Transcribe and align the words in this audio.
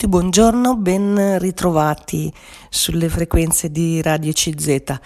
tutti, 0.00 0.08
buongiorno, 0.08 0.76
ben 0.76 1.38
ritrovati 1.38 2.32
sulle 2.70 3.10
frequenze 3.10 3.70
di 3.70 4.00
Radio 4.00 4.32
CZ. 4.32 4.98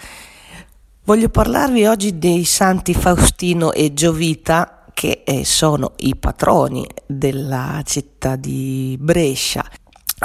Voglio 1.03 1.27
parlarvi 1.27 1.85
oggi 1.85 2.17
dei 2.17 2.45
santi 2.45 2.93
Faustino 2.93 3.73
e 3.73 3.93
Giovita 3.93 4.85
che 4.93 5.23
eh, 5.25 5.43
sono 5.43 5.95
i 5.97 6.15
patroni 6.15 6.87
della 7.05 7.81
città 7.83 8.37
di 8.37 8.95
Brescia. 8.97 9.65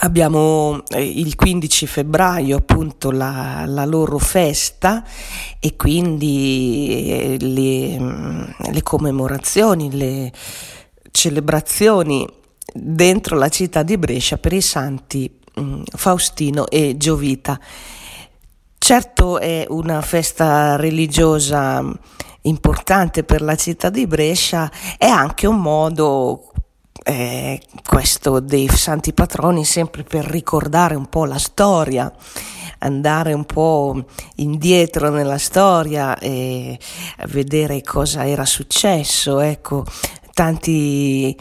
Abbiamo 0.02 0.84
eh, 0.90 1.02
il 1.04 1.34
15 1.34 1.86
febbraio 1.88 2.58
appunto 2.58 3.10
la, 3.10 3.64
la 3.66 3.84
loro 3.84 4.18
festa 4.18 5.02
e 5.58 5.74
quindi 5.74 7.08
eh, 7.08 7.36
le, 7.40 7.98
mm, 7.98 8.42
le 8.70 8.82
commemorazioni, 8.82 9.90
le 9.90 10.32
celebrazioni 11.10 12.38
dentro 12.72 13.36
la 13.36 13.48
città 13.48 13.82
di 13.82 13.98
Brescia 13.98 14.38
per 14.38 14.52
i 14.52 14.60
santi 14.60 15.40
mm, 15.58 15.82
Faustino 15.94 16.68
e 16.68 16.96
Giovita. 16.96 17.58
Certo 18.78 19.38
è 19.38 19.66
una 19.68 20.00
festa 20.00 20.76
religiosa 20.76 21.84
importante 22.42 23.24
per 23.24 23.42
la 23.42 23.56
città 23.56 23.90
di 23.90 24.06
Brescia, 24.06 24.70
è 24.96 25.06
anche 25.06 25.46
un 25.46 25.60
modo 25.60 26.50
eh, 27.04 27.60
questo 27.86 28.40
dei 28.40 28.68
santi 28.68 29.12
patroni 29.12 29.64
sempre 29.64 30.02
per 30.02 30.24
ricordare 30.24 30.94
un 30.94 31.06
po' 31.08 31.24
la 31.24 31.38
storia 31.38 32.12
andare 32.80 33.32
un 33.32 33.44
po' 33.44 34.04
indietro 34.36 35.10
nella 35.10 35.38
storia 35.38 36.18
e 36.18 36.78
vedere 37.28 37.82
cosa 37.82 38.26
era 38.26 38.44
successo, 38.44 39.40
ecco, 39.40 39.84
tanti 40.40 41.36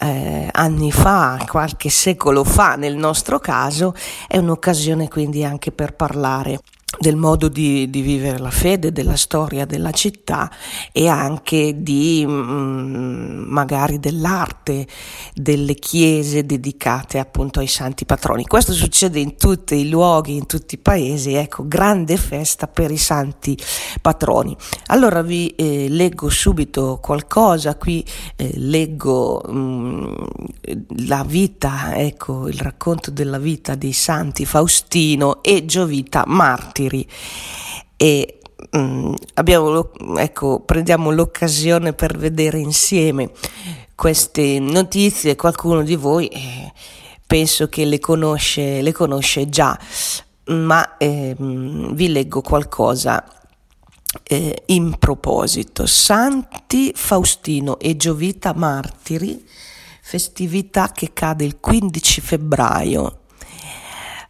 eh, 0.00 0.48
anni 0.50 0.90
fa, 0.90 1.40
qualche 1.46 1.88
secolo 1.88 2.42
fa 2.42 2.74
nel 2.74 2.96
nostro 2.96 3.38
caso, 3.38 3.94
è 4.26 4.38
un'occasione 4.38 5.06
quindi 5.06 5.44
anche 5.44 5.70
per 5.70 5.94
parlare 5.94 6.58
del 6.98 7.16
modo 7.16 7.48
di, 7.48 7.88
di, 7.88 8.00
vivere 8.02 8.38
la 8.38 8.50
fede, 8.50 8.92
della 8.92 9.16
storia 9.16 9.64
della 9.64 9.92
città 9.92 10.50
e 10.92 11.06
anche 11.06 11.82
di 11.82 12.24
mm, 12.26 13.44
magari 13.46 14.00
dell'arte 14.00 14.86
delle 15.32 15.74
chiese 15.74 16.44
dedicate 16.44 17.18
appunto 17.18 17.60
ai 17.60 17.68
santi 17.68 18.04
patroni. 18.04 18.44
Questo 18.44 18.72
succede 18.72 19.20
in 19.20 19.36
tutti 19.36 19.76
i 19.76 19.88
luoghi, 19.88 20.36
in 20.36 20.46
tutti 20.46 20.74
i 20.74 20.78
paesi, 20.78 21.34
ecco, 21.34 21.66
grande 21.66 22.16
festa 22.16 22.66
per 22.66 22.90
i 22.90 22.98
santi 22.98 23.56
patroni. 24.02 24.54
Allora 24.86 25.22
vi 25.22 25.54
eh, 25.56 25.86
leggo 25.88 26.28
subito 26.28 26.98
qualcosa, 27.00 27.76
qui 27.76 28.04
eh, 28.36 28.50
leggo 28.56 29.42
mm, 29.48 30.14
la 31.06 31.24
vita, 31.26 31.96
ecco, 31.96 32.48
il 32.48 32.58
racconto 32.58 33.10
della 33.10 33.38
vita 33.38 33.74
dei 33.74 33.92
santi 33.92 34.44
Faustino 34.44 35.42
e 35.42 35.64
Giovita 35.64 36.24
Marti 36.26 36.79
martiri 36.80 37.06
e 37.96 38.40
mm, 38.76 39.12
abbiamo, 39.34 39.90
ecco, 40.16 40.60
prendiamo 40.60 41.10
l'occasione 41.10 41.92
per 41.92 42.16
vedere 42.16 42.58
insieme 42.58 43.30
queste 43.94 44.58
notizie, 44.58 45.36
qualcuno 45.36 45.82
di 45.82 45.96
voi 45.96 46.28
eh, 46.28 46.72
penso 47.26 47.68
che 47.68 47.84
le 47.84 47.98
conosce, 47.98 48.80
le 48.80 48.92
conosce 48.92 49.48
già, 49.48 49.78
ma 50.46 50.96
eh, 50.96 51.36
vi 51.38 52.08
leggo 52.08 52.40
qualcosa 52.40 53.22
eh, 54.22 54.62
in 54.66 54.96
proposito. 54.98 55.84
Santi 55.84 56.92
Faustino 56.94 57.78
e 57.78 57.96
Giovita 57.96 58.54
Martiri, 58.54 59.46
festività 60.00 60.90
che 60.92 61.12
cade 61.12 61.44
il 61.44 61.60
15 61.60 62.20
febbraio, 62.22 63.18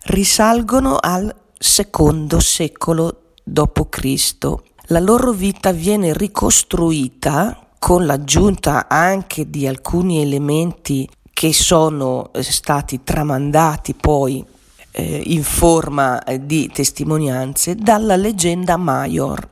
risalgono 0.06 0.96
al 1.00 1.32
secondo 1.62 2.40
secolo 2.40 3.34
d.C. 3.44 4.36
La 4.86 4.98
loro 4.98 5.32
vita 5.32 5.72
viene 5.72 6.14
ricostruita 6.14 7.72
con 7.78 8.06
l'aggiunta 8.06 8.88
anche 8.88 9.50
di 9.50 9.66
alcuni 9.66 10.22
elementi 10.22 11.06
che 11.30 11.52
sono 11.52 12.32
eh, 12.32 12.42
stati 12.42 13.02
tramandati 13.04 13.92
poi 13.92 14.42
eh, 14.92 15.22
in 15.26 15.42
forma 15.42 16.24
eh, 16.24 16.46
di 16.46 16.70
testimonianze 16.72 17.74
dalla 17.74 18.16
leggenda 18.16 18.78
Maior. 18.78 19.46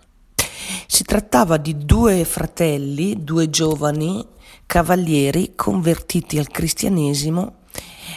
Si 0.87 1.05
trattava 1.05 1.59
di 1.59 1.77
due 1.77 2.25
fratelli, 2.25 3.23
due 3.23 3.51
giovani 3.51 4.27
cavalieri 4.65 5.53
convertiti 5.55 6.39
al 6.39 6.49
cristianesimo 6.49 7.58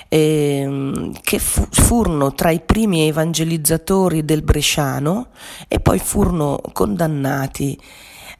ehm, 0.07 1.13
che 1.21 1.39
fu, 1.39 1.65
furono 1.69 2.33
tra 2.33 2.51
i 2.51 2.61
primi 2.61 3.07
evangelizzatori 3.07 4.25
del 4.25 4.41
Bresciano 4.41 5.27
e 5.67 5.79
poi 5.79 5.99
furono 5.99 6.59
condannati 6.73 7.79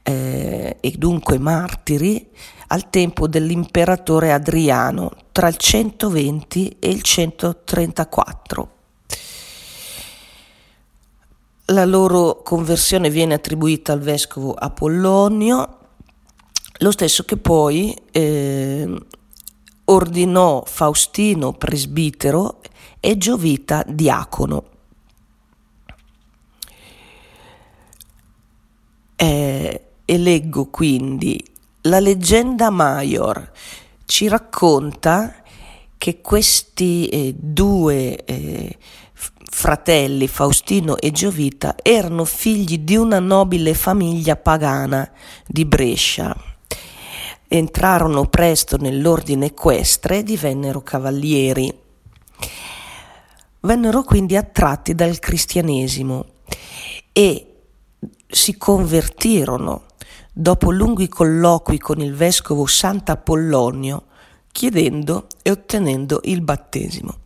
eh, 0.04 0.78
e 0.80 0.92
dunque 0.98 1.38
martiri 1.38 2.30
al 2.68 2.90
tempo 2.90 3.28
dell'imperatore 3.28 4.32
Adriano 4.32 5.12
tra 5.32 5.48
il 5.48 5.58
120 5.58 6.78
e 6.80 6.90
il 6.90 7.02
134. 7.02 8.70
La 11.66 11.86
loro 11.86 12.42
conversione 12.44 13.10
viene 13.10 13.34
attribuita 13.34 13.94
al 13.94 14.00
vescovo 14.00 14.54
Apollonio, 14.54 15.78
lo 16.80 16.92
stesso 16.92 17.24
che 17.24 17.38
poi 17.38 17.96
eh, 18.12 18.90
ordinò 19.92 20.64
Faustino 20.66 21.54
presbitero 21.54 22.62
e 23.00 23.18
Giovita 23.18 23.84
diacono. 23.88 24.64
Eh, 29.16 29.86
e 30.04 30.18
leggo 30.18 30.66
quindi 30.66 31.44
la 31.82 32.00
leggenda 32.00 32.70
Maior 32.70 33.52
ci 34.06 34.28
racconta 34.28 35.36
che 35.98 36.22
questi 36.22 37.08
eh, 37.08 37.36
due 37.38 38.26
eh, 38.26 38.78
fratelli, 39.14 40.28
Faustino 40.28 40.98
e 40.98 41.12
Giovita, 41.12 41.76
erano 41.84 42.26
figli 42.26 42.80
di 42.80 42.96
una 42.96 43.20
nobile 43.20 43.74
famiglia 43.76 44.36
pagana 44.36 45.10
di 45.46 45.66
Brescia 45.66 46.51
entrarono 47.54 48.28
presto 48.28 48.78
nell'ordine 48.78 49.48
equestre 49.48 50.20
e 50.20 50.24
divennero 50.24 50.82
cavalieri. 50.82 51.80
Vennero 53.60 54.04
quindi 54.04 54.38
attratti 54.38 54.96
dal 54.96 55.20
cristianesimo 55.20 56.26
e 57.12 57.64
si 58.26 58.58
convertirono 58.58 59.84
dopo 60.32 60.72
lunghi 60.72 61.10
colloqui 61.10 61.78
con 61.78 62.00
il 62.00 62.16
vescovo 62.16 62.66
Sant'Apollonio, 62.66 64.06
chiedendo 64.50 65.28
e 65.42 65.52
ottenendo 65.52 66.22
il 66.24 66.40
battesimo. 66.42 67.18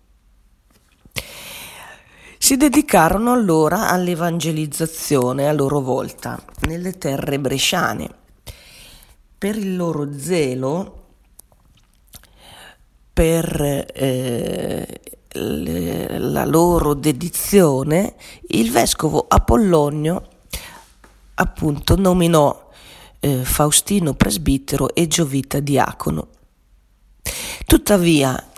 Si 2.39 2.57
dedicarono 2.57 3.31
allora 3.31 3.89
all'evangelizzazione 3.89 5.47
a 5.47 5.53
loro 5.53 5.81
volta 5.81 6.43
nelle 6.61 6.97
terre 6.97 7.39
bresciane 7.39 8.23
per 9.45 9.57
il 9.57 9.75
loro 9.75 10.09
zelo, 10.17 11.03
per 13.13 13.85
eh, 13.93 15.01
le, 15.33 16.17
la 16.17 16.45
loro 16.45 16.95
dedizione, 16.95 18.15
il 18.47 18.71
vescovo 18.71 19.23
Apollonio 19.27 20.27
appunto 21.35 21.95
nominò 21.95 22.71
eh, 23.19 23.43
Faustino 23.45 24.15
presbitero 24.15 24.95
e 24.95 25.05
Giovita 25.05 25.59
diacono. 25.59 26.29
Tuttavia 27.67 28.49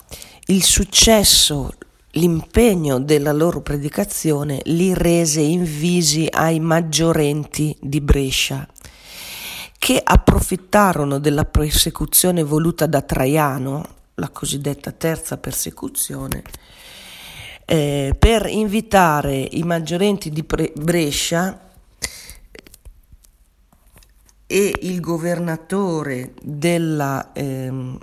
il 0.45 0.63
successo, 0.63 1.73
l'impegno 2.11 3.01
della 3.01 3.33
loro 3.33 3.59
predicazione 3.59 4.61
li 4.63 4.93
rese 4.93 5.41
invisi 5.41 6.29
ai 6.31 6.61
maggiorenti 6.61 7.75
di 7.81 7.99
Brescia 7.99 8.66
che 9.78 10.02
approfittarono 10.03 11.20
della 11.20 11.46
persecuzione 11.46 12.44
voluta 12.44 12.85
da 12.85 13.02
Traiano, 13.02 13.96
la 14.16 14.29
cosiddetta 14.29 14.91
terza 14.91 15.38
persecuzione, 15.38 16.44
eh, 17.66 18.16
per 18.18 18.47
invitare 18.47 19.38
i 19.52 19.64
maggiorenti 19.64 20.29
di 20.29 20.46
Brescia 20.76 21.66
e 24.47 24.74
il 24.82 25.00
governatore 25.02 26.34
della 26.41 27.32
eh, 27.34 27.97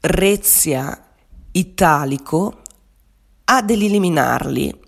Rezia 0.00 1.06
Italico 1.52 2.60
ad 3.44 3.70
eliminarli 3.70 4.82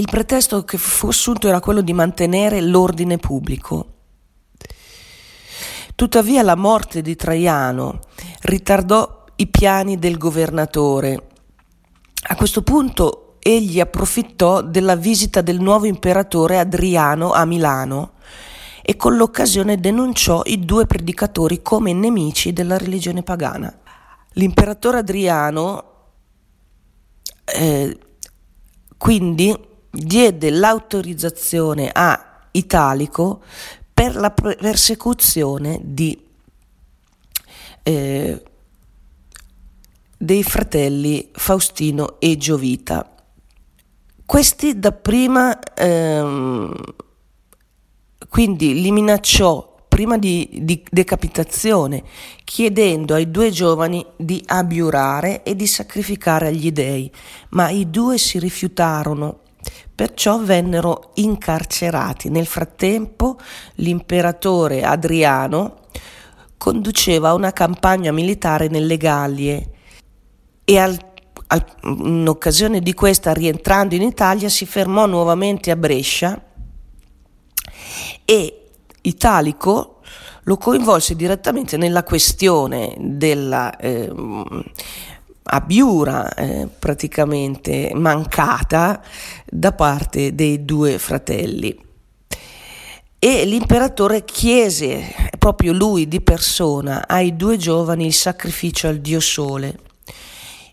il 0.00 0.08
pretesto 0.10 0.64
che 0.64 0.78
fu 0.78 1.08
assunto 1.08 1.46
era 1.46 1.60
quello 1.60 1.82
di 1.82 1.92
mantenere 1.92 2.62
l'ordine 2.62 3.18
pubblico. 3.18 3.86
Tuttavia 5.94 6.42
la 6.42 6.56
morte 6.56 7.02
di 7.02 7.14
Traiano 7.14 8.00
ritardò 8.40 9.26
i 9.36 9.46
piani 9.48 9.98
del 9.98 10.16
governatore. 10.16 11.26
A 12.28 12.34
questo 12.34 12.62
punto 12.62 13.36
egli 13.40 13.78
approfittò 13.78 14.62
della 14.62 14.96
visita 14.96 15.42
del 15.42 15.60
nuovo 15.60 15.84
imperatore 15.84 16.58
Adriano 16.58 17.32
a 17.32 17.44
Milano 17.44 18.12
e 18.80 18.96
con 18.96 19.16
l'occasione 19.16 19.78
denunciò 19.78 20.40
i 20.46 20.64
due 20.64 20.86
predicatori 20.86 21.60
come 21.60 21.92
nemici 21.92 22.54
della 22.54 22.78
religione 22.78 23.22
pagana. 23.22 23.78
L'imperatore 24.32 24.98
Adriano 24.98 25.84
eh, 27.44 27.98
quindi 28.96 29.68
diede 29.90 30.50
l'autorizzazione 30.50 31.90
a 31.92 32.46
Italico 32.52 33.42
per 33.92 34.16
la 34.16 34.30
persecuzione 34.30 35.80
di, 35.82 36.18
eh, 37.82 38.42
dei 40.16 40.42
fratelli 40.42 41.28
Faustino 41.32 42.18
e 42.18 42.36
Giovita. 42.36 43.14
Questi 44.24 44.78
dapprima 44.78 45.58
ehm, 45.74 46.72
quindi 48.28 48.80
li 48.80 48.92
minacciò 48.92 49.70
prima 49.88 50.16
di, 50.16 50.48
di, 50.62 50.82
decapitazione, 50.88 52.04
chiedendo 52.44 53.14
ai 53.14 53.30
due 53.30 53.50
giovani 53.50 54.06
di 54.16 54.40
abiurare 54.46 55.42
e 55.42 55.56
di 55.56 55.66
sacrificare 55.66 56.46
agli 56.46 56.70
dei, 56.70 57.10
ma 57.50 57.70
i 57.70 57.90
due 57.90 58.16
si 58.16 58.38
rifiutarono, 58.38 59.40
perciò 60.00 60.38
vennero 60.38 61.10
incarcerati. 61.16 62.30
Nel 62.30 62.46
frattempo 62.46 63.36
l'imperatore 63.74 64.82
Adriano 64.82 65.88
conduceva 66.56 67.34
una 67.34 67.52
campagna 67.52 68.10
militare 68.10 68.68
nelle 68.68 68.96
Gallie 68.96 69.70
e 70.64 70.78
al, 70.78 70.98
al, 71.48 71.66
in 71.82 72.26
occasione 72.26 72.80
di 72.80 72.94
questa, 72.94 73.34
rientrando 73.34 73.94
in 73.94 74.00
Italia, 74.00 74.48
si 74.48 74.64
fermò 74.64 75.04
nuovamente 75.04 75.70
a 75.70 75.76
Brescia 75.76 76.42
e 78.24 78.68
Italico 79.02 80.00
lo 80.44 80.56
coinvolse 80.56 81.14
direttamente 81.14 81.76
nella 81.76 82.04
questione 82.04 82.96
della 82.98 83.76
eh, 83.76 84.10
abiura 85.50 86.32
eh, 86.34 86.68
praticamente 86.78 87.90
mancata 87.94 89.02
da 89.44 89.72
parte 89.72 90.34
dei 90.34 90.64
due 90.64 90.98
fratelli. 90.98 91.88
E 93.18 93.44
l'imperatore 93.44 94.24
chiese 94.24 95.14
proprio 95.38 95.74
lui 95.74 96.08
di 96.08 96.22
persona 96.22 97.06
ai 97.06 97.36
due 97.36 97.58
giovani 97.58 98.06
il 98.06 98.14
sacrificio 98.14 98.88
al 98.88 98.98
dio 98.98 99.20
sole. 99.20 99.78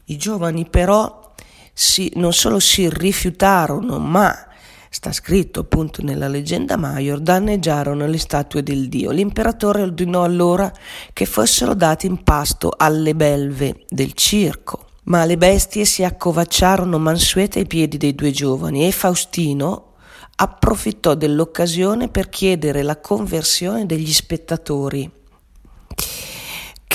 I 0.05 0.17
giovani 0.17 0.65
però 0.69 1.33
si, 1.73 2.11
non 2.15 2.31
solo 2.31 2.59
si 2.59 2.89
rifiutarono, 2.89 3.99
ma 3.99 4.46
sta 4.89 5.11
scritto 5.11 5.61
appunto 5.61 6.01
nella 6.01 6.27
leggenda 6.27 6.77
Maior, 6.77 7.19
danneggiarono 7.19 8.05
le 8.07 8.17
statue 8.17 8.63
del 8.63 8.89
dio. 8.89 9.11
L'imperatore 9.11 9.81
ordinò 9.81 10.23
allora 10.23 10.71
che 11.13 11.25
fossero 11.25 11.73
dati 11.73 12.05
in 12.05 12.23
pasto 12.23 12.73
alle 12.75 13.15
belve 13.15 13.85
del 13.87 14.13
circo. 14.13 14.85
Ma 15.03 15.23
le 15.25 15.37
bestie 15.37 15.85
si 15.85 16.03
accovacciarono 16.03 16.97
mansuete 16.97 17.59
ai 17.59 17.67
piedi 17.67 17.97
dei 17.97 18.13
due 18.13 18.31
giovani 18.31 18.85
e 18.85 18.91
Faustino 18.91 19.93
approfittò 20.35 21.15
dell'occasione 21.15 22.09
per 22.09 22.29
chiedere 22.29 22.83
la 22.83 22.99
conversione 22.99 23.85
degli 23.85 24.11
spettatori 24.11 25.09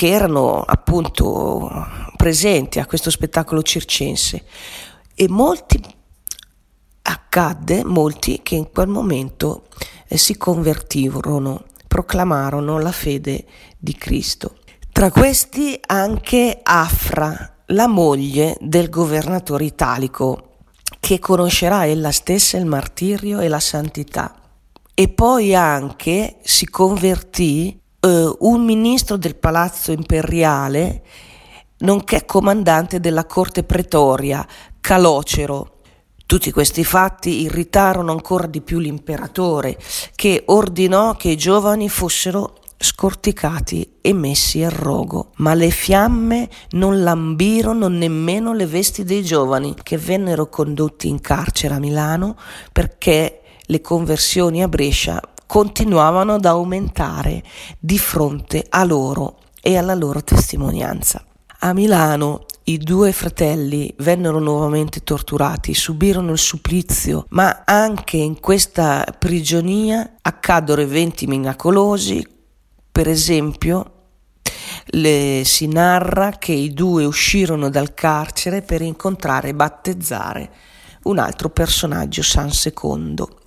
che 0.02 0.08
erano 0.08 0.62
appunto 0.62 1.70
presenti 2.16 2.80
a 2.80 2.86
questo 2.86 3.08
spettacolo 3.08 3.62
circense 3.62 4.44
e 5.14 5.28
molti 5.28 5.80
accadde 7.12 7.85
molti 7.85 8.41
che 8.43 8.55
in 8.55 8.70
quel 8.73 8.88
momento 8.88 9.64
eh, 10.09 10.17
si 10.17 10.37
convertirono, 10.37 11.64
proclamarono 11.87 12.79
la 12.79 12.93
fede 12.93 13.44
di 13.79 13.94
Cristo. 13.94 14.56
Tra 14.91 15.11
questi 15.11 15.79
anche 15.87 16.61
Afra, 16.62 17.56
la 17.67 17.87
moglie 17.87 18.56
del 18.61 18.88
governatore 18.88 19.64
italico, 19.64 20.49
che 21.00 21.19
conoscerà 21.19 21.87
ella 21.87 22.12
stessa 22.12 22.56
il 22.56 22.67
martirio 22.67 23.41
e 23.41 23.49
la 23.49 23.61
santità. 23.61 24.35
E 24.94 25.09
poi 25.09 25.55
anche 25.55 26.37
si 26.43 26.67
convertì 26.67 27.81
eh, 28.00 28.37
un 28.38 28.64
ministro 28.64 29.17
del 29.17 29.37
palazzo 29.37 29.93
imperiale, 29.93 31.03
nonché 31.79 32.25
comandante 32.25 33.00
della 33.00 33.25
corte 33.25 33.64
pretoria, 33.64 34.47
Calocero, 34.81 35.71
tutti 36.32 36.50
questi 36.50 36.82
fatti 36.82 37.43
irritarono 37.43 38.11
ancora 38.11 38.46
di 38.46 38.62
più 38.62 38.79
l'imperatore, 38.79 39.79
che 40.14 40.44
ordinò 40.46 41.14
che 41.14 41.29
i 41.29 41.37
giovani 41.37 41.90
fossero 41.90 42.55
scorticati 42.79 43.96
e 44.00 44.14
messi 44.14 44.62
a 44.62 44.70
rogo. 44.70 45.32
Ma 45.37 45.52
le 45.52 45.69
fiamme 45.69 46.49
non 46.70 47.02
lambirono 47.02 47.88
nemmeno 47.88 48.55
le 48.55 48.64
vesti 48.64 49.05
dei 49.05 49.23
giovani, 49.23 49.75
che 49.82 49.99
vennero 49.99 50.49
condotti 50.49 51.06
in 51.06 51.20
carcere 51.20 51.75
a 51.75 51.79
Milano 51.79 52.38
perché 52.73 53.43
le 53.67 53.82
conversioni 53.82 54.62
a 54.62 54.69
Brescia 54.69 55.20
continuavano 55.46 56.37
ad 56.37 56.46
aumentare 56.46 57.43
di 57.78 57.99
fronte 57.99 58.64
a 58.70 58.85
loro 58.85 59.37
e 59.61 59.76
alla 59.76 59.94
loro 59.94 60.25
testimonianza. 60.25 61.23
A 61.58 61.75
Milano 61.75 62.46
i 62.64 62.79
due 62.79 63.12
fratelli 63.12 63.93
vennero 63.99 64.38
nuovamente 64.38 65.03
torturati, 65.03 65.75
subirono 65.75 66.32
il 66.32 66.38
supplizio, 66.38 67.26
ma 67.31 67.62
anche 67.64 68.17
in 68.17 68.38
questa 68.38 69.05
prigionia 69.19 70.17
accaddero 70.23 70.81
eventi 70.81 71.26
miracolosi. 71.26 72.26
Per 72.93 73.09
esempio, 73.09 73.93
le, 74.87 75.43
si 75.44 75.67
narra 75.67 76.31
che 76.38 76.53
i 76.53 76.73
due 76.73 77.05
uscirono 77.05 77.69
dal 77.69 77.94
carcere 77.94 78.62
per 78.62 78.82
incontrare 78.82 79.49
e 79.49 79.55
battezzare 79.55 80.50
un 81.05 81.19
altro 81.19 81.50
personaggio, 81.50 82.23
San 82.23 82.53
Secondo. 82.53 83.41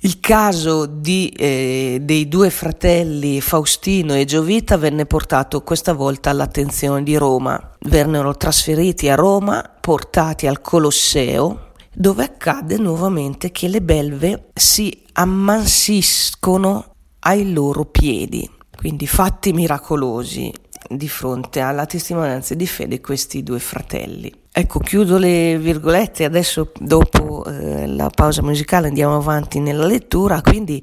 Il 0.00 0.20
caso 0.20 0.86
di, 0.86 1.28
eh, 1.30 1.98
dei 2.00 2.28
due 2.28 2.50
fratelli 2.50 3.40
Faustino 3.40 4.14
e 4.14 4.24
Giovita 4.24 4.76
venne 4.76 5.06
portato 5.06 5.62
questa 5.62 5.92
volta 5.92 6.30
all'attenzione 6.30 7.02
di 7.02 7.16
Roma. 7.16 7.72
Vennero 7.80 8.36
trasferiti 8.36 9.08
a 9.08 9.16
Roma, 9.16 9.60
portati 9.80 10.46
al 10.46 10.60
Colosseo, 10.60 11.72
dove 11.92 12.22
accade 12.22 12.76
nuovamente 12.76 13.50
che 13.50 13.66
le 13.66 13.82
belve 13.82 14.50
si 14.54 15.02
ammansiscono 15.14 16.94
ai 17.20 17.52
loro 17.52 17.84
piedi. 17.84 18.48
Quindi 18.76 19.08
fatti 19.08 19.52
miracolosi 19.52 20.52
di 20.88 21.08
fronte 21.08 21.58
alla 21.58 21.86
testimonianza 21.86 22.54
di 22.54 22.68
fede 22.68 22.96
di 22.96 23.00
questi 23.00 23.42
due 23.42 23.58
fratelli. 23.58 24.32
Ecco, 24.60 24.80
chiudo 24.80 25.18
le 25.18 25.56
virgolette, 25.56 26.24
adesso 26.24 26.72
dopo 26.80 27.44
eh, 27.44 27.86
la 27.86 28.10
pausa 28.10 28.42
musicale 28.42 28.88
andiamo 28.88 29.14
avanti 29.14 29.60
nella 29.60 29.86
lettura, 29.86 30.40
quindi 30.42 30.82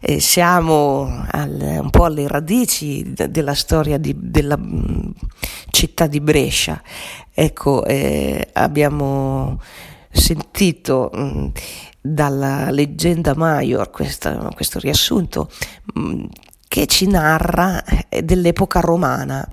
eh, 0.00 0.20
siamo 0.20 1.24
al, 1.32 1.80
un 1.82 1.90
po' 1.90 2.04
alle 2.04 2.28
radici 2.28 3.02
de- 3.14 3.28
della 3.28 3.54
storia 3.54 3.98
di, 3.98 4.14
della 4.16 4.56
mh, 4.56 4.62
mm, 4.62 5.10
città 5.70 6.06
di 6.06 6.20
Brescia. 6.20 6.80
Ecco, 7.34 7.84
eh, 7.84 8.48
abbiamo 8.52 9.60
sentito 10.08 11.10
mh, 11.12 11.20
mm, 11.20 11.46
dalla 12.00 12.70
leggenda 12.70 13.34
Maior 13.34 13.90
questa, 13.90 14.50
questo 14.54 14.78
riassunto 14.78 15.50
mh, 15.94 16.00
mm, 16.00 16.24
che 16.68 16.86
ci 16.86 17.08
narra 17.08 17.82
eh, 18.08 18.22
dell'epoca 18.22 18.78
romana 18.78 19.44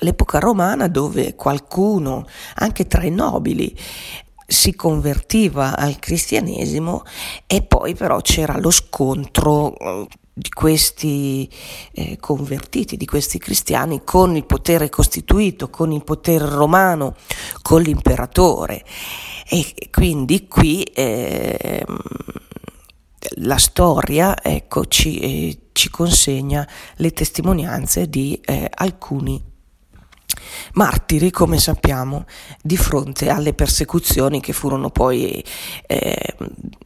l'epoca 0.00 0.38
romana 0.38 0.88
dove 0.88 1.34
qualcuno, 1.34 2.26
anche 2.56 2.86
tra 2.86 3.02
i 3.02 3.10
nobili, 3.10 3.76
si 4.46 4.74
convertiva 4.74 5.76
al 5.76 5.98
cristianesimo 6.00 7.04
e 7.46 7.62
poi 7.62 7.94
però 7.94 8.20
c'era 8.20 8.58
lo 8.58 8.70
scontro 8.70 9.76
eh, 9.78 10.06
di 10.32 10.48
questi 10.48 11.48
eh, 11.92 12.16
convertiti, 12.18 12.96
di 12.96 13.06
questi 13.06 13.38
cristiani 13.38 14.02
con 14.02 14.34
il 14.34 14.46
potere 14.46 14.88
costituito, 14.88 15.70
con 15.70 15.92
il 15.92 16.02
potere 16.02 16.48
romano, 16.48 17.14
con 17.62 17.82
l'imperatore. 17.82 18.84
E 19.48 19.74
quindi 19.90 20.48
qui 20.48 20.82
eh, 20.82 21.84
la 23.36 23.58
storia 23.58 24.42
ecco, 24.42 24.86
ci, 24.86 25.18
eh, 25.18 25.58
ci, 25.72 25.90
consegna 25.90 26.66
le 26.96 27.12
testimonianze 27.12 28.08
di 28.08 28.40
eh, 28.44 28.68
alcuni 28.72 29.49
martiri, 30.74 31.30
come 31.30 31.58
sappiamo, 31.58 32.26
di 32.62 32.76
fronte 32.76 33.28
alle 33.28 33.54
persecuzioni 33.54 34.40
che 34.40 34.52
furono 34.52 34.90
poi 34.90 35.44
eh, 35.86 36.36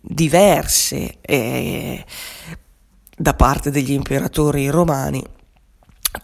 diverse 0.00 1.18
eh, 1.20 2.04
da 3.16 3.34
parte 3.34 3.70
degli 3.70 3.92
imperatori 3.92 4.68
romani 4.68 5.22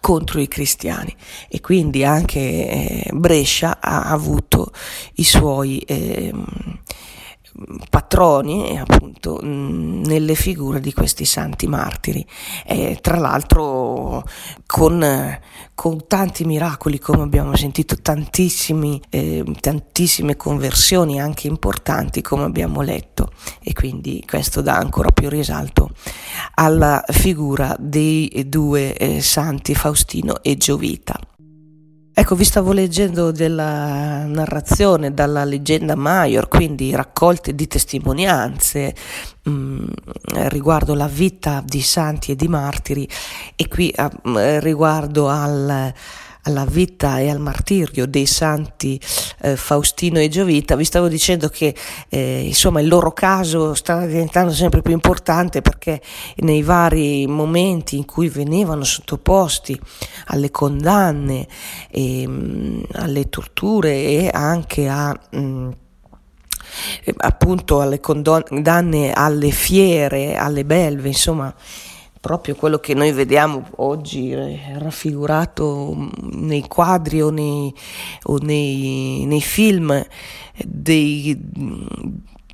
contro 0.00 0.40
i 0.40 0.48
cristiani. 0.48 1.14
E 1.48 1.60
quindi 1.60 2.04
anche 2.04 2.38
eh, 2.40 3.10
Brescia 3.12 3.78
ha 3.80 4.02
avuto 4.02 4.72
i 5.14 5.24
suoi 5.24 5.78
eh, 5.78 6.32
patroni 7.88 8.78
appunto 8.78 9.40
nelle 9.42 10.34
figure 10.34 10.80
di 10.80 10.92
questi 10.92 11.24
santi 11.24 11.66
martiri 11.66 12.24
e 12.64 12.98
tra 13.00 13.18
l'altro 13.18 14.24
con, 14.66 15.38
con 15.74 16.06
tanti 16.06 16.44
miracoli 16.44 16.98
come 16.98 17.22
abbiamo 17.22 17.56
sentito 17.56 17.96
eh, 18.00 19.44
tantissime 19.60 20.36
conversioni 20.36 21.20
anche 21.20 21.48
importanti 21.48 22.22
come 22.22 22.44
abbiamo 22.44 22.82
letto 22.82 23.32
e 23.62 23.72
quindi 23.72 24.24
questo 24.26 24.60
dà 24.60 24.76
ancora 24.76 25.10
più 25.10 25.28
risalto 25.28 25.90
alla 26.54 27.04
figura 27.08 27.74
dei 27.78 28.46
due 28.48 28.96
eh, 28.96 29.20
santi 29.20 29.74
Faustino 29.74 30.42
e 30.42 30.56
Giovita. 30.56 31.18
Ecco, 32.20 32.34
vi 32.34 32.44
stavo 32.44 32.72
leggendo 32.72 33.30
della 33.30 34.26
narrazione 34.26 35.14
dalla 35.14 35.42
leggenda 35.42 35.94
Maior, 35.94 36.48
quindi 36.48 36.94
raccolte 36.94 37.54
di 37.54 37.66
testimonianze 37.66 38.94
mh, 39.44 39.50
mm, 39.50 39.84
riguardo 40.48 40.92
la 40.92 41.08
vita 41.08 41.62
di 41.64 41.80
santi 41.80 42.32
e 42.32 42.36
di 42.36 42.46
martiri 42.46 43.08
e 43.56 43.68
qui 43.68 43.88
eh, 43.88 44.60
riguardo 44.60 45.30
al 45.30 45.94
alla 46.42 46.64
vita 46.64 47.18
e 47.18 47.28
al 47.28 47.40
martirio 47.40 48.06
dei 48.06 48.26
santi 48.26 49.00
eh, 49.40 49.56
Faustino 49.56 50.18
e 50.18 50.28
Giovita, 50.28 50.76
vi 50.76 50.84
stavo 50.84 51.08
dicendo 51.08 51.48
che 51.48 51.74
eh, 52.08 52.42
insomma 52.44 52.80
il 52.80 52.88
loro 52.88 53.12
caso 53.12 53.74
sta 53.74 54.04
diventando 54.06 54.52
sempre 54.52 54.82
più 54.82 54.92
importante 54.92 55.60
perché 55.62 56.00
nei 56.36 56.62
vari 56.62 57.26
momenti 57.26 57.96
in 57.96 58.04
cui 58.04 58.28
venivano 58.28 58.84
sottoposti 58.84 59.78
alle 60.26 60.50
condanne, 60.50 61.46
e, 61.90 62.26
mh, 62.26 62.32
mm, 62.32 62.82
alle 62.92 63.28
torture 63.28 63.90
e 63.90 64.30
anche 64.32 64.88
a 64.88 65.18
mh, 65.30 65.38
mm, 65.38 65.70
appunto 67.18 67.80
alle 67.80 68.00
condanne 68.00 69.12
alle 69.12 69.50
fiere, 69.50 70.36
alle 70.36 70.64
belve, 70.64 71.08
insomma 71.08 71.52
proprio 72.20 72.54
quello 72.54 72.78
che 72.78 72.92
noi 72.92 73.12
vediamo 73.12 73.66
oggi 73.76 74.34
raffigurato 74.78 76.10
nei 76.32 76.66
quadri 76.68 77.22
o 77.22 77.30
nei, 77.30 77.74
o 78.24 78.36
nei, 78.36 79.24
nei 79.24 79.40
film 79.40 80.06
dei, 80.62 81.38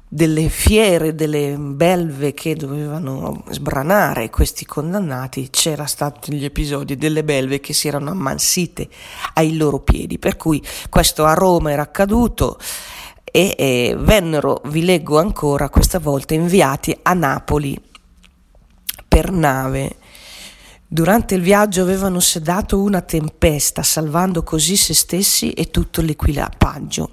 delle 0.09 0.49
fiere, 0.49 1.17
delle 1.17 1.57
belve 1.59 2.33
che 2.33 2.55
dovevano 2.55 3.43
sbranare 3.51 4.31
questi 4.31 4.65
condannati, 4.65 5.51
c'era 5.51 5.87
stati 5.87 6.33
gli 6.33 6.45
episodi 6.45 6.97
delle 6.97 7.25
belve 7.25 7.59
che 7.59 7.73
si 7.73 7.89
erano 7.89 8.11
ammansite 8.11 8.89
ai 9.35 9.57
loro 9.57 9.81
piedi, 9.81 10.19
per 10.21 10.37
cui 10.37 10.63
questo 10.89 11.25
a 11.25 11.35
Roma 11.35 11.73
era 11.73 11.83
accaduto 11.83 12.57
e, 13.25 13.55
e 13.59 13.97
vennero, 13.99 14.63
vi 14.67 14.85
leggo 14.85 15.19
ancora, 15.19 15.69
questa 15.69 15.99
volta 15.99 16.35
inviati 16.35 16.97
a 17.03 17.13
Napoli 17.13 17.79
per 19.17 19.33
nave. 19.33 19.97
Durante 20.87 21.37
il 21.37 21.41
viaggio 21.41 21.81
avevano 21.81 22.21
sedato 22.21 22.83
una 22.83 23.01
tempesta, 23.01 23.83
salvando 23.83 24.43
così 24.43 24.77
se 24.77 24.93
stessi 24.93 25.53
e 25.53 25.71
tutto 25.71 26.03
l'equipaggio. 26.03 27.13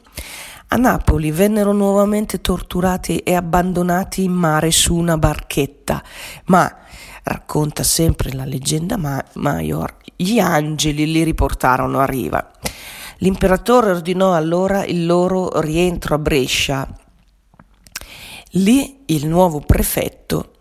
A 0.68 0.76
Napoli 0.76 1.32
vennero 1.32 1.72
nuovamente 1.72 2.42
torturati 2.42 3.20
e 3.20 3.36
abbandonati 3.36 4.26
in 4.26 4.34
mare 4.34 4.70
su 4.72 4.94
una 4.96 5.18
barchetta, 5.18 6.04
ma, 6.48 6.80
racconta 7.24 7.84
sempre 7.84 8.34
la 8.34 8.44
leggenda 8.44 8.98
Maior, 9.36 9.96
gli 10.14 10.40
angeli 10.40 11.10
li 11.10 11.24
riportarono 11.24 12.00
a 12.00 12.06
riva. 12.06 12.52
L'imperatore 13.20 13.92
ordinò 13.92 14.34
allora 14.34 14.84
il 14.84 15.06
loro 15.06 15.62
rientro 15.62 16.16
a 16.16 16.20
Brescia. 16.20 16.86
Lì 18.56 19.04
il 19.06 19.26
nuovo 19.26 19.62
prefetto 19.62 20.53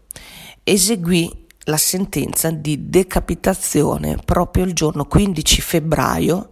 eseguì 0.64 1.46
la 1.64 1.76
sentenza 1.76 2.50
di 2.50 2.88
decapitazione 2.88 4.16
proprio 4.24 4.64
il 4.64 4.72
giorno 4.72 5.04
15 5.04 5.60
febbraio, 5.60 6.50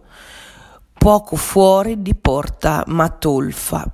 poco 0.97 1.35
fuori 1.35 2.01
di 2.01 2.15
Porta 2.15 2.83
Matolfa. 2.87 3.89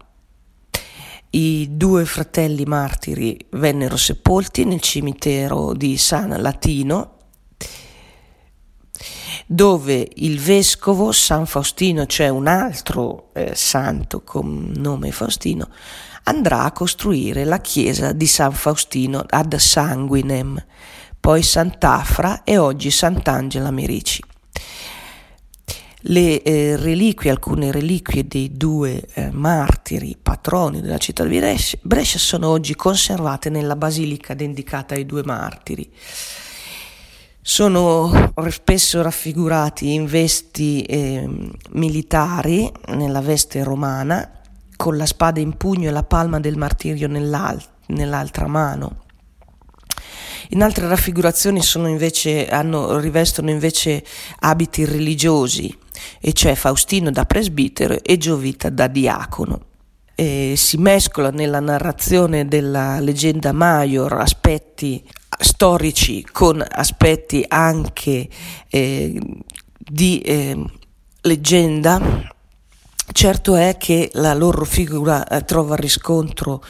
I 1.29 1.67
due 1.71 2.05
fratelli 2.05 2.65
martiri 2.65 3.38
vennero 3.51 3.97
sepolti 3.97 4.63
nel 4.65 4.81
cimitero 4.81 5.74
di 5.74 5.97
San 5.97 6.36
Latino, 6.41 7.15
dove 9.45 10.07
il 10.15 10.39
vescovo 10.39 11.12
San 11.12 11.45
Faustino, 11.45 12.05
cioè 12.05 12.29
un 12.29 12.47
altro 12.47 13.29
eh, 13.33 13.55
santo 13.55 14.21
con 14.21 14.74
nome 14.75 15.12
Faustino, 15.12 15.69
andrà 16.27 16.63
a 16.63 16.72
costruire 16.72 17.46
la 17.46 17.60
chiesa 17.60 18.12
di 18.12 18.27
San 18.27 18.51
Faustino 18.51 19.24
ad 19.27 19.55
Sanguinem, 19.55 20.63
poi 21.19 21.41
Sant'Afra 21.41 22.43
e 22.43 22.57
oggi 22.57 22.91
Sant'Angela 22.91 23.72
Merici. 23.72 24.22
Le 26.01 26.41
eh, 26.41 26.75
reliquie, 26.77 27.31
alcune 27.31 27.72
reliquie 27.72 28.27
dei 28.27 28.55
due 28.55 29.03
eh, 29.13 29.31
martiri 29.31 30.15
patroni 30.22 30.81
della 30.81 31.00
città 31.00 31.24
di 31.24 31.41
Brescia, 31.81 32.19
sono 32.19 32.50
oggi 32.50 32.75
conservate 32.75 33.50
nella 33.50 33.75
basilica 33.75 34.34
dedicata 34.34 34.96
ai 34.96 35.05
due 35.05 35.24
martiri. 35.24 35.89
Sono 37.41 38.34
spesso 38.50 39.01
raffigurati 39.01 39.93
in 39.93 40.05
vesti 40.05 40.81
eh, 40.84 41.27
militari, 41.72 42.69
nella 42.88 43.22
veste 43.22 43.63
romana, 43.63 44.37
con 44.77 44.96
la 44.96 45.05
spada 45.05 45.41
in 45.41 45.57
pugno 45.57 45.89
e 45.89 45.91
la 45.91 46.03
palma 46.03 46.39
del 46.39 46.55
martirio 46.55 47.10
nell'al- 47.10 47.62
nell'altra 47.88 48.48
mano. 48.48 49.03
In 50.51 50.62
altre 50.62 50.88
raffigurazioni 50.88 51.60
invece, 51.89 52.48
hanno, 52.48 53.00
rivestono 53.00 53.50
invece 53.50 54.03
abiti 54.39 54.86
religiosi, 54.86 55.75
e 56.22 56.31
cioè 56.31 56.55
Faustino 56.55 57.12
da 57.12 57.25
presbitero 57.25 58.01
e 58.01 58.17
Giovita 58.17 58.69
da 58.69 58.88
diacono. 58.88 59.65
E 60.15 60.53
si 60.55 60.77
mescola 60.77 61.31
nella 61.31 61.60
narrazione 61.60 62.48
della 62.48 63.00
leggenda 63.00 63.51
Maior 63.51 64.13
aspetti 64.13 65.03
storici 65.39 66.25
con 66.31 66.63
aspetti 66.67 67.43
anche 67.48 68.27
eh, 68.69 69.22
di 69.77 70.19
eh, 70.19 70.63
leggenda 71.22 72.36
Certo 73.09 73.55
è 73.55 73.77
che 73.77 74.09
la 74.13 74.33
loro 74.33 74.65
figura 74.65 75.25
eh, 75.25 75.43
trova 75.45 75.75
riscontro 75.75 76.61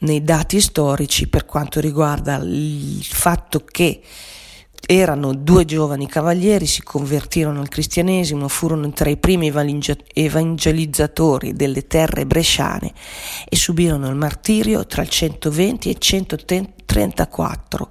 nei 0.00 0.22
dati 0.22 0.60
storici 0.60 1.28
per 1.28 1.46
quanto 1.46 1.80
riguarda 1.80 2.36
il 2.42 3.04
fatto 3.04 3.64
che 3.64 4.02
erano 4.84 5.32
due 5.32 5.64
giovani 5.64 6.06
cavalieri, 6.06 6.66
si 6.66 6.82
convertirono 6.82 7.60
al 7.60 7.68
cristianesimo, 7.68 8.48
furono 8.48 8.90
tra 8.90 9.08
i 9.10 9.16
primi 9.16 9.52
evangelizzatori 10.12 11.54
delle 11.54 11.86
terre 11.86 12.26
bresciane 12.26 12.92
e 13.48 13.56
subirono 13.56 14.08
il 14.08 14.16
martirio 14.16 14.86
tra 14.86 15.02
il 15.02 15.08
120 15.08 15.88
e 15.88 15.92
il 15.92 15.98
134 15.98 17.88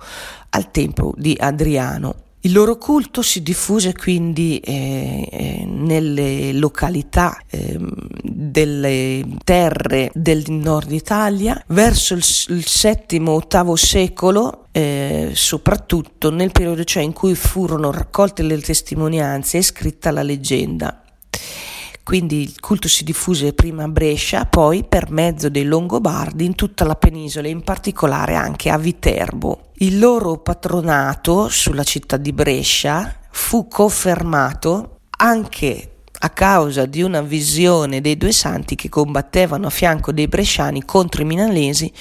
al 0.49 0.71
tempo 0.71 1.13
di 1.17 1.35
Adriano 1.39 2.24
il 2.45 2.53
loro 2.53 2.77
culto 2.77 3.23
si 3.23 3.41
diffuse 3.41 3.93
quindi 3.93 4.59
eh, 4.59 5.27
eh, 5.31 5.65
nelle 5.65 6.53
località 6.53 7.39
eh, 7.49 7.75
delle 8.21 9.25
terre 9.43 10.11
del 10.13 10.43
nord 10.49 10.91
Italia 10.91 11.61
verso 11.67 12.13
il, 12.13 12.23
il 12.49 12.63
VII-VIII 12.63 13.75
secolo, 13.75 14.67
eh, 14.71 15.31
soprattutto 15.33 16.29
nel 16.29 16.51
periodo 16.51 16.83
cioè 16.83 17.01
in 17.01 17.13
cui 17.13 17.33
furono 17.33 17.91
raccolte 17.91 18.43
le 18.43 18.59
testimonianze 18.59 19.57
e 19.57 19.61
scritta 19.63 20.11
la 20.11 20.21
leggenda. 20.21 21.01
Quindi 22.05 22.43
il 22.43 22.59
culto 22.59 22.87
si 22.87 23.03
diffuse 23.03 23.53
prima 23.53 23.85
a 23.85 23.87
Brescia, 23.87 24.45
poi 24.45 24.83
per 24.83 25.09
mezzo 25.09 25.49
dei 25.49 25.63
Longobardi 25.63 26.45
in 26.45 26.53
tutta 26.53 26.85
la 26.85 26.93
penisola, 26.93 27.47
in 27.47 27.63
particolare 27.63 28.35
anche 28.35 28.69
a 28.69 28.77
Viterbo. 28.77 29.71
Il 29.77 29.97
loro 29.97 30.37
patronato 30.37 31.49
sulla 31.49 31.81
città 31.81 32.17
di 32.17 32.31
Brescia 32.31 33.21
fu 33.31 33.67
confermato 33.67 34.99
anche 35.17 35.93
a 36.19 36.29
causa 36.29 36.85
di 36.85 37.01
una 37.01 37.21
visione 37.21 38.01
dei 38.01 38.17
due 38.17 38.31
santi 38.31 38.75
che 38.75 38.87
combattevano 38.87 39.65
a 39.65 39.71
fianco 39.71 40.11
dei 40.11 40.27
bresciani 40.27 40.85
contro 40.85 41.23
i 41.23 41.25
milanesi 41.25 41.91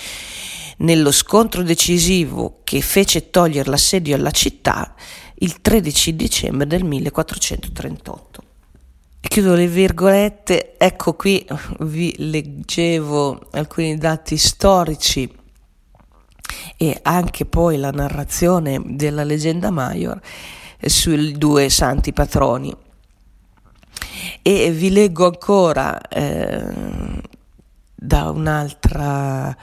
nello 0.78 1.12
scontro 1.12 1.62
decisivo 1.62 2.60
che 2.62 2.82
fece 2.82 3.30
togliere 3.30 3.70
l'assedio 3.70 4.16
alla 4.16 4.32
città 4.32 4.94
il 5.36 5.62
13 5.62 6.14
dicembre 6.14 6.66
del 6.66 6.84
1438 6.84 8.42
chiudo 9.34 9.56
le 9.56 9.66
virgolette, 9.66 10.76
ecco 10.78 11.14
qui 11.14 11.44
vi 11.80 12.14
leggevo 12.18 13.48
alcuni 13.50 13.98
dati 13.98 14.36
storici 14.36 15.28
e 16.76 17.00
anche 17.02 17.44
poi 17.44 17.76
la 17.78 17.90
narrazione 17.90 18.80
della 18.84 19.24
leggenda 19.24 19.70
Maior 19.70 20.20
sui 20.80 21.32
due 21.32 21.68
santi 21.68 22.12
patroni. 22.12 22.72
E 24.40 24.70
vi 24.70 24.90
leggo 24.92 25.24
ancora 25.24 26.00
eh, 26.00 27.20
da 27.92 28.30
un'altra 28.30 29.50
eh, 29.50 29.56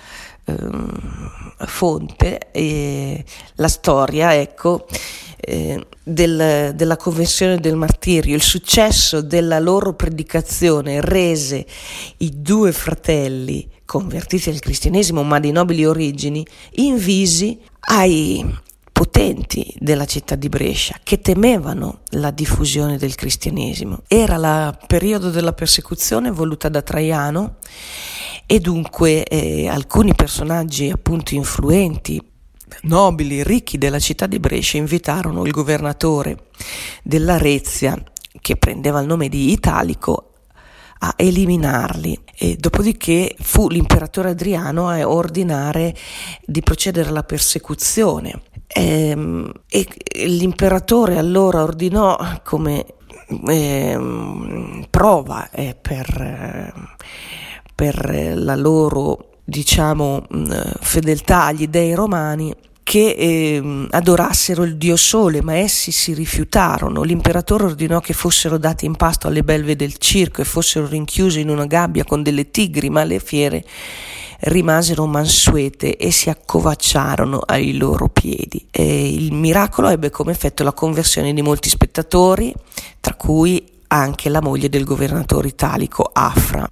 fonte 1.65 2.51
eh, 2.51 3.23
la 3.55 3.67
storia, 3.67 4.35
ecco, 4.35 4.85
eh, 5.39 5.85
del, 6.03 6.73
della 6.75 6.97
convenzione 6.97 7.59
del 7.59 7.75
martirio, 7.75 8.35
il 8.35 8.41
successo 8.41 9.21
della 9.21 9.59
loro 9.59 9.93
predicazione 9.93 11.01
rese 11.01 11.65
i 12.17 12.31
due 12.41 12.71
fratelli 12.71 13.67
convertiti 13.85 14.49
al 14.49 14.59
cristianesimo 14.59 15.23
ma 15.23 15.39
di 15.39 15.51
nobili 15.51 15.85
origini 15.85 16.45
invisi 16.75 17.59
ai 17.89 18.59
potenti 18.91 19.73
della 19.79 20.05
città 20.05 20.35
di 20.35 20.47
Brescia 20.47 20.97
che 21.01 21.21
temevano 21.21 22.01
la 22.11 22.29
diffusione 22.29 22.97
del 22.97 23.15
cristianesimo. 23.15 24.03
Era 24.07 24.35
il 24.35 24.77
periodo 24.85 25.31
della 25.31 25.53
persecuzione 25.53 26.29
voluta 26.29 26.69
da 26.69 26.81
Traiano 26.83 27.55
e 28.51 28.59
dunque 28.59 29.23
eh, 29.23 29.69
alcuni 29.69 30.13
personaggi 30.13 30.89
appunto 30.89 31.35
influenti 31.35 32.21
nobili, 32.81 33.43
ricchi 33.43 33.77
della 33.77 33.97
città 33.97 34.27
di 34.27 34.39
Brescia 34.39 34.75
invitarono 34.75 35.45
il 35.45 35.51
governatore 35.51 36.47
dell'Arezia, 37.01 37.97
che 38.41 38.57
prendeva 38.57 38.99
il 38.99 39.07
nome 39.07 39.29
di 39.29 39.53
Italico, 39.53 40.33
a 40.99 41.13
eliminarli. 41.15 42.19
E 42.35 42.57
dopodiché 42.57 43.37
fu 43.39 43.69
l'imperatore 43.69 44.31
Adriano 44.31 44.89
a 44.89 45.07
ordinare 45.07 45.95
di 46.45 46.59
procedere 46.61 47.07
alla 47.07 47.23
persecuzione. 47.23 48.41
E, 48.67 49.11
ehm, 49.11 49.49
e 49.69 49.87
l'imperatore 50.25 51.17
allora 51.17 51.63
ordinò 51.63 52.17
come 52.43 52.85
eh, 53.47 54.87
prova 54.89 55.49
eh, 55.51 55.73
per, 55.73 56.89
per 57.81 58.35
la 58.35 58.55
loro 58.55 59.39
diciamo, 59.43 60.27
fedeltà 60.81 61.45
agli 61.45 61.65
dei 61.65 61.95
romani 61.95 62.53
che 62.83 63.15
eh, 63.17 63.87
adorassero 63.89 64.61
il 64.61 64.77
dio 64.77 64.95
sole, 64.95 65.41
ma 65.41 65.55
essi 65.55 65.91
si 65.91 66.13
rifiutarono. 66.13 67.01
L'imperatore 67.01 67.63
ordinò 67.63 67.99
che 67.99 68.13
fossero 68.13 68.59
dati 68.59 68.85
in 68.85 68.95
pasto 68.95 69.27
alle 69.27 69.41
belve 69.41 69.75
del 69.75 69.97
circo 69.97 70.41
e 70.41 70.45
fossero 70.45 70.85
rinchiusi 70.85 71.39
in 71.39 71.49
una 71.49 71.65
gabbia 71.65 72.03
con 72.03 72.21
delle 72.21 72.51
tigri, 72.51 72.91
ma 72.91 73.03
le 73.03 73.17
fiere 73.17 73.65
rimasero 74.41 75.07
mansuete 75.07 75.97
e 75.97 76.11
si 76.11 76.29
accovacciarono 76.29 77.39
ai 77.39 77.77
loro 77.77 78.09
piedi. 78.09 78.63
E 78.69 79.11
il 79.11 79.33
miracolo 79.33 79.89
ebbe 79.89 80.11
come 80.11 80.33
effetto 80.33 80.63
la 80.63 80.73
conversione 80.73 81.33
di 81.33 81.41
molti 81.41 81.69
spettatori, 81.69 82.53
tra 82.99 83.15
cui 83.15 83.65
anche 83.87 84.29
la 84.29 84.39
moglie 84.39 84.69
del 84.69 84.83
governatore 84.83 85.47
italico 85.47 86.07
Afra 86.13 86.69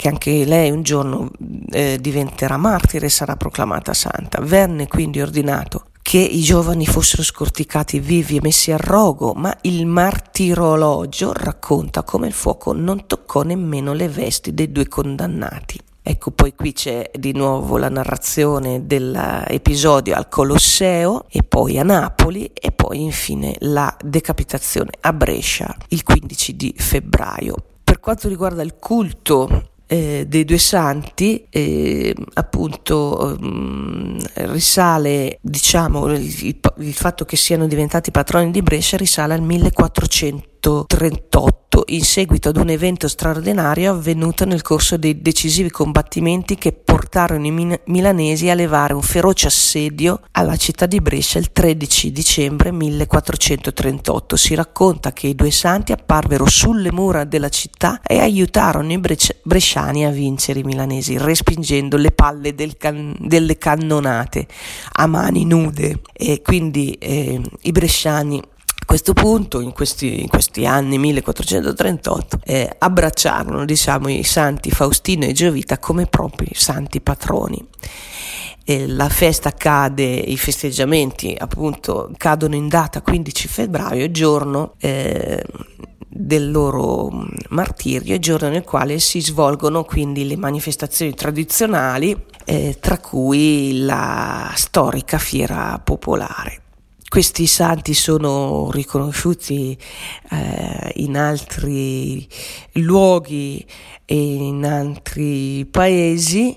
che 0.00 0.08
anche 0.08 0.46
lei 0.46 0.70
un 0.70 0.82
giorno 0.82 1.28
eh, 1.68 1.98
diventerà 2.00 2.56
martire 2.56 3.04
e 3.04 3.10
sarà 3.10 3.36
proclamata 3.36 3.92
santa. 3.92 4.40
Venne 4.40 4.88
quindi 4.88 5.20
ordinato 5.20 5.88
che 6.00 6.16
i 6.16 6.40
giovani 6.40 6.86
fossero 6.86 7.22
scorticati 7.22 8.00
vivi 8.00 8.36
e 8.36 8.40
messi 8.40 8.72
a 8.72 8.78
rogo, 8.78 9.34
ma 9.34 9.54
il 9.62 9.84
martirologio 9.84 11.34
racconta 11.34 12.02
come 12.02 12.28
il 12.28 12.32
fuoco 12.32 12.72
non 12.72 13.06
toccò 13.06 13.42
nemmeno 13.42 13.92
le 13.92 14.08
vesti 14.08 14.54
dei 14.54 14.72
due 14.72 14.88
condannati. 14.88 15.78
Ecco, 16.02 16.30
poi 16.30 16.54
qui 16.54 16.72
c'è 16.72 17.10
di 17.12 17.32
nuovo 17.32 17.76
la 17.76 17.90
narrazione 17.90 18.86
dell'episodio 18.86 20.14
al 20.14 20.30
Colosseo 20.30 21.26
e 21.28 21.42
poi 21.42 21.78
a 21.78 21.82
Napoli 21.82 22.46
e 22.54 22.72
poi 22.72 23.02
infine 23.02 23.54
la 23.58 23.94
decapitazione 24.02 24.92
a 25.02 25.12
Brescia 25.12 25.76
il 25.88 26.02
15 26.02 26.56
di 26.56 26.74
febbraio. 26.74 27.54
Per 27.90 27.98
quanto 27.98 28.28
riguarda 28.28 28.62
il 28.62 28.76
culto 28.78 29.69
eh, 29.92 30.24
dei 30.28 30.44
due 30.44 30.58
santi 30.58 31.44
eh, 31.50 32.14
appunto 32.34 33.36
um, 33.40 34.16
risale 34.34 35.38
diciamo 35.40 36.12
il, 36.12 36.56
il, 36.76 36.94
fatto 36.94 37.24
che 37.24 37.34
siano 37.34 37.66
diventati 37.66 38.12
patroni 38.12 38.52
di 38.52 38.62
Brescia 38.62 38.96
risale 38.96 39.34
al 39.34 39.42
1438 39.42 41.59
in 41.88 42.02
seguito 42.02 42.48
ad 42.48 42.56
un 42.56 42.68
evento 42.68 43.08
straordinario 43.08 43.92
avvenuto 43.92 44.44
nel 44.44 44.62
corso 44.62 44.96
dei 44.96 45.20
decisivi 45.20 45.70
combattimenti 45.70 46.56
che 46.56 46.72
portarono 46.72 47.46
i 47.46 47.78
milanesi 47.86 48.48
a 48.48 48.54
levare 48.54 48.94
un 48.94 49.02
feroce 49.02 49.46
assedio 49.46 50.20
alla 50.32 50.56
città 50.56 50.86
di 50.86 51.00
Brescia 51.00 51.38
il 51.38 51.52
13 51.52 52.12
dicembre 52.12 52.70
1438. 52.72 54.36
Si 54.36 54.54
racconta 54.54 55.12
che 55.12 55.26
i 55.28 55.34
due 55.34 55.50
santi 55.50 55.92
apparvero 55.92 56.48
sulle 56.48 56.92
mura 56.92 57.24
della 57.24 57.48
città 57.48 58.00
e 58.02 58.18
aiutarono 58.18 58.92
i 58.92 58.98
bresci- 58.98 59.36
bresciani 59.42 60.04
a 60.04 60.10
vincere 60.10 60.60
i 60.60 60.64
milanesi, 60.64 61.18
respingendo 61.18 61.96
le 61.96 62.12
palle 62.12 62.54
del 62.54 62.76
can- 62.76 63.16
delle 63.18 63.58
cannonate 63.58 64.46
a 64.92 65.06
mani 65.06 65.44
nude. 65.44 66.00
E 66.12 66.42
quindi 66.42 66.92
eh, 66.92 67.40
i 67.62 67.72
bresciani 67.72 68.40
questo 68.90 69.12
punto, 69.12 69.60
in 69.60 69.70
questi, 69.70 70.20
in 70.20 70.26
questi 70.26 70.66
anni 70.66 70.98
1438, 70.98 72.40
eh, 72.42 72.74
abbracciarono 72.76 73.64
diciamo, 73.64 74.08
i 74.08 74.24
santi 74.24 74.72
Faustino 74.72 75.26
e 75.26 75.32
Giovita 75.32 75.78
come 75.78 76.06
propri 76.06 76.48
santi 76.54 77.00
patroni. 77.00 77.64
E 78.64 78.88
la 78.88 79.08
festa 79.08 79.52
cade, 79.52 80.02
i 80.02 80.36
festeggiamenti 80.36 81.36
appunto 81.38 82.10
cadono 82.16 82.56
in 82.56 82.66
data 82.66 83.00
15 83.00 83.46
febbraio, 83.46 84.10
giorno 84.10 84.74
eh, 84.80 85.40
del 86.08 86.50
loro 86.50 87.12
martirio, 87.50 88.18
giorno 88.18 88.48
nel 88.48 88.64
quale 88.64 88.98
si 88.98 89.20
svolgono 89.20 89.84
quindi 89.84 90.26
le 90.26 90.36
manifestazioni 90.36 91.14
tradizionali, 91.14 92.20
eh, 92.44 92.76
tra 92.80 92.98
cui 92.98 93.84
la 93.84 94.50
storica 94.56 95.18
fiera 95.18 95.78
popolare. 95.78 96.59
Questi 97.10 97.48
santi 97.48 97.92
sono 97.92 98.70
riconosciuti 98.70 99.76
eh, 100.30 100.92
in 100.94 101.16
altri 101.16 102.24
luoghi 102.74 103.66
e 104.04 104.14
in 104.14 104.64
altri 104.64 105.66
paesi, 105.68 106.56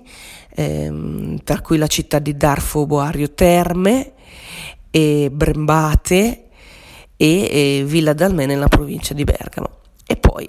ehm, 0.53 1.39
tra 1.43 1.59
cui 1.59 1.79
la 1.79 1.87
città 1.87 2.19
di 2.19 2.37
Darfo 2.37 2.85
Boario 2.85 3.33
Terme 3.33 4.13
e 4.91 5.31
Brembate 5.31 6.49
e, 7.17 7.27
e 7.79 7.83
Villa 7.83 8.13
d'Alme 8.13 8.45
nella 8.45 8.67
provincia 8.67 9.15
di 9.15 9.23
Bergamo 9.23 9.77
e 10.05 10.17
poi 10.17 10.47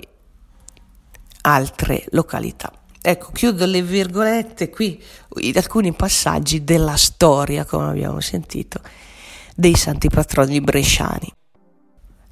altre 1.41 2.05
località. 2.11 2.71
Ecco, 3.01 3.33
chiudo 3.33 3.65
le 3.65 3.81
virgolette 3.81 4.69
qui, 4.69 5.03
alcuni 5.55 5.95
passaggi 5.95 6.63
della 6.63 6.97
storia, 6.97 7.65
come 7.65 7.89
abbiamo 7.89 8.21
sentito 8.21 8.83
dei 9.55 9.77
santi 9.77 10.09
patroni 10.09 10.61
bresciani. 10.61 11.33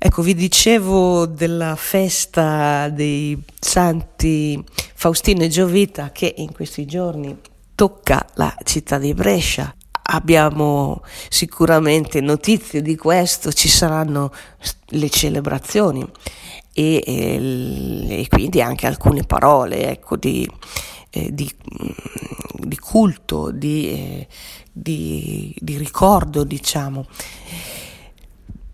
Ecco, 0.04 0.22
vi 0.22 0.34
dicevo 0.34 1.26
della 1.26 1.76
festa 1.76 2.88
dei 2.88 3.40
santi 3.60 4.62
Faustino 4.94 5.44
e 5.44 5.48
Giovita 5.48 6.10
che 6.10 6.34
in 6.38 6.52
questi 6.52 6.86
giorni 6.86 7.38
tocca 7.76 8.26
la 8.34 8.52
città 8.64 8.98
di 8.98 9.14
Brescia. 9.14 9.72
Abbiamo 10.04 11.02
sicuramente 11.28 12.20
notizie 12.20 12.82
di 12.82 12.96
questo, 12.96 13.52
ci 13.52 13.68
saranno 13.68 14.32
le 14.86 15.08
celebrazioni 15.08 16.04
e, 16.72 17.02
e, 17.06 18.26
quindi 18.28 18.60
anche 18.60 18.88
alcune 18.88 19.22
parole 19.22 19.88
ecco, 19.88 20.16
di, 20.16 20.48
eh, 21.10 21.32
di, 21.32 21.48
di, 22.58 22.78
culto, 22.78 23.52
di, 23.52 23.88
eh, 23.90 24.28
di, 24.72 25.54
di 25.58 25.76
ricordo, 25.76 26.44
diciamo, 26.44 27.06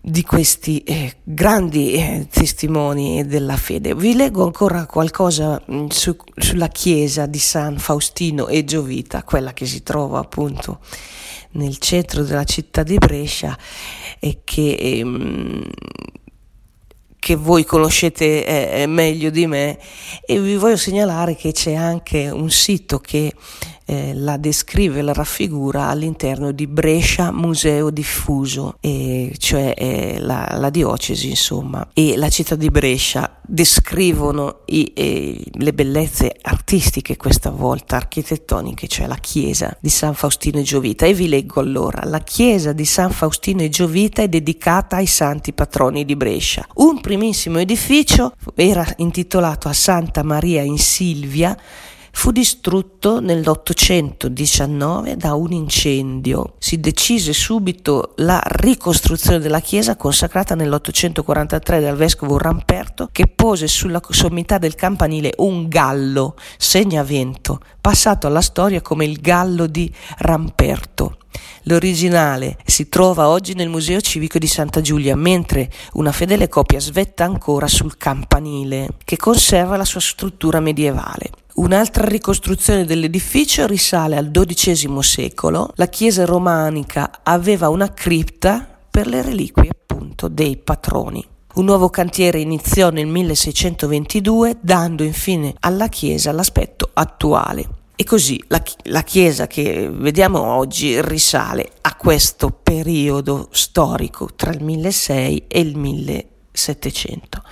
di 0.01 0.23
questi 0.23 0.81
eh, 0.83 1.17
grandi 1.23 1.91
eh, 1.91 2.27
testimoni 2.31 3.27
della 3.27 3.57
fede. 3.57 3.93
Vi 3.93 4.15
leggo 4.15 4.43
ancora 4.45 4.85
qualcosa 4.85 5.61
mh, 5.65 5.75
mm, 5.75 5.85
su, 5.87 6.15
sulla 6.35 6.69
chiesa 6.69 7.25
di 7.25 7.37
San 7.37 7.77
Faustino 7.77 8.47
e 8.47 8.63
Giovita, 8.63 9.23
quella 9.23 9.53
che 9.53 9.65
si 9.65 9.83
trova 9.83 10.19
appunto 10.19 10.79
nel 11.51 11.77
centro 11.77 12.23
della 12.23 12.43
città 12.43 12.83
di 12.83 12.97
Brescia 12.97 13.57
e 14.19 14.41
che, 14.43 14.75
ehm, 14.79 15.67
che 17.17 17.35
voi 17.35 17.65
conoscete 17.65 18.45
eh, 18.45 18.87
meglio 18.87 19.29
di 19.29 19.47
me 19.47 19.77
e 20.25 20.39
vi 20.39 20.55
voglio 20.55 20.77
segnalare 20.77 21.35
che 21.35 21.51
c'è 21.51 21.73
anche 21.73 22.29
un 22.29 22.49
sito 22.49 22.99
che 22.99 23.33
eh, 23.89 24.13
la 24.13 24.37
descrive, 24.37 25.01
la 25.01 25.13
raffigura 25.13 25.87
all'interno 25.87 26.51
di 26.51 26.67
Brescia 26.67 27.31
Museo 27.31 27.89
Diffuso, 27.89 28.77
eh, 28.81 29.33
cioè 29.39 29.73
eh, 29.75 30.17
la, 30.19 30.57
la, 30.59 30.69
diocesi 30.69 31.29
insomma, 31.29 31.89
e 31.91 32.15
la 32.15 32.29
città 32.29 32.53
di 32.53 32.69
Brescia 32.69 33.39
descrivono 33.41 34.59
i, 34.65 34.91
eh, 34.95 35.43
le 35.53 35.73
bellezze 35.73 36.35
artistiche 36.39 37.17
questa 37.17 37.49
volta, 37.49 37.95
architettoniche, 37.95 38.87
cioè 38.87 39.07
la 39.07 39.15
chiesa 39.15 39.75
di 39.79 39.89
San 39.89 40.13
Faustino 40.13 40.59
e 40.59 40.61
Giovita. 40.61 41.07
E 41.07 41.15
vi 41.15 41.27
leggo 41.27 41.59
allora, 41.59 42.03
la 42.05 42.19
chiesa 42.19 42.73
di 42.73 42.85
San 42.85 43.09
Faustino 43.09 43.63
e 43.63 43.69
Giovita 43.69 44.21
è 44.21 44.27
dedicata 44.27 44.97
ai 44.97 45.07
santi 45.07 45.51
patroni 45.51 46.05
di 46.05 46.15
Brescia. 46.15 46.67
Un 46.75 47.01
primissimo 47.01 47.57
edificio 47.57 48.33
era 48.53 48.85
intitolato 48.97 49.67
a 49.67 49.73
Santa 49.73 50.21
Maria 50.21 50.61
in 50.61 50.77
Silvia, 50.77 51.57
fu 52.11 52.31
distrutto 52.31 53.19
nell'819 53.19 55.13
da 55.13 55.33
un 55.33 55.51
incendio. 55.51 56.55
Si 56.59 56.79
decise 56.79 57.33
subito 57.33 58.13
la 58.17 58.41
ricostruzione 58.43 59.39
della 59.39 59.61
chiesa 59.61 59.95
consacrata 59.95 60.55
nell'843 60.55 61.81
dal 61.81 61.95
vescovo 61.95 62.37
Ramperto 62.37 63.09
che 63.11 63.27
pose 63.27 63.67
sulla 63.67 64.01
sommità 64.09 64.57
del 64.57 64.75
campanile 64.75 65.33
un 65.37 65.67
gallo 65.67 66.35
segnavento, 66.57 67.59
passato 67.79 68.27
alla 68.27 68.41
storia 68.41 68.81
come 68.81 69.05
il 69.05 69.19
gallo 69.19 69.67
di 69.67 69.91
Ramperto. 70.17 71.17
L'originale 71.63 72.57
si 72.65 72.89
trova 72.89 73.27
oggi 73.27 73.53
nel 73.53 73.69
Museo 73.69 74.01
Civico 74.01 74.39
di 74.39 74.47
Santa 74.47 74.81
Giulia, 74.81 75.15
mentre 75.15 75.69
una 75.93 76.11
fedele 76.11 76.47
copia 76.47 76.79
svetta 76.79 77.25
ancora 77.25 77.67
sul 77.67 77.97
campanile, 77.97 78.89
che 79.03 79.17
conserva 79.17 79.77
la 79.77 79.85
sua 79.85 79.99
struttura 79.99 80.59
medievale. 80.59 81.29
Un'altra 81.59 82.05
ricostruzione 82.05 82.85
dell'edificio 82.85 83.67
risale 83.67 84.15
al 84.15 84.31
XII 84.31 85.03
secolo. 85.03 85.73
La 85.75 85.87
chiesa 85.87 86.23
romanica 86.23 87.19
aveva 87.21 87.67
una 87.67 87.91
cripta 87.91 88.65
per 88.89 89.07
le 89.07 89.21
reliquie 89.21 89.69
appunto 89.69 90.29
dei 90.29 90.55
patroni. 90.55 91.21
Un 91.55 91.65
nuovo 91.65 91.89
cantiere 91.89 92.39
iniziò 92.39 92.91
nel 92.91 93.07
1622 93.07 94.59
dando 94.61 95.03
infine 95.03 95.53
alla 95.59 95.89
chiesa 95.89 96.31
l'aspetto 96.31 96.91
attuale. 96.93 97.67
E 97.93 98.05
così 98.05 98.41
la, 98.47 98.63
la, 98.83 99.03
chiesa 99.03 99.45
che 99.45 99.89
vediamo 99.91 100.41
oggi 100.41 101.01
risale 101.01 101.69
a 101.81 101.95
questo 101.95 102.51
periodo 102.51 103.49
storico 103.51 104.29
tra 104.33 104.51
il 104.51 104.63
1600 104.63 105.43
e 105.49 105.59
il 105.59 105.75
1700. 106.51 107.43